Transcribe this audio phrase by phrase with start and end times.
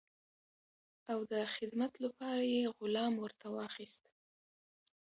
[1.11, 4.03] او د خدمت لپاره یې غلام ورته واخیست.